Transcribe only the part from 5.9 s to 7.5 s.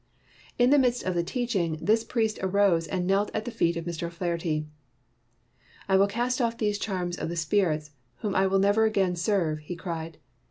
will cast off these charms of the